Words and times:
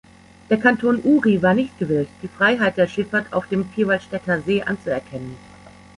Der 0.49 0.57
Kanton 0.57 0.99
Uri 1.03 1.43
war 1.43 1.53
nicht 1.53 1.77
gewillt, 1.77 2.07
die 2.23 2.27
Freiheit 2.27 2.75
der 2.75 2.87
Schifffahrt 2.87 3.31
auf 3.33 3.45
dem 3.49 3.69
Vierwaldstättersee 3.69 4.63
anzuerkennen. 4.63 5.37